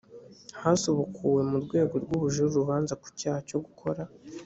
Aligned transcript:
hasubukuwe 0.61 1.41
mu 1.49 1.57
rwego 1.65 1.93
rw 2.03 2.11
ubujurire 2.17 2.53
urubanza 2.57 2.93
ku 3.01 3.07
cyaha 3.19 3.39
cyo 3.49 3.59
gukora 3.65 4.01